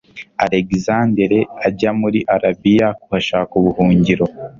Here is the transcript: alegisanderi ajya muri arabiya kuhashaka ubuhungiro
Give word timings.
alegisanderi 0.43 1.39
ajya 1.67 1.91
muri 2.01 2.19
arabiya 2.35 2.87
kuhashaka 3.01 3.51
ubuhungiro 3.61 4.25